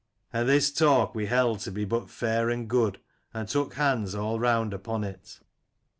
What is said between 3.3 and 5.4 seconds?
and took hands all round upon it.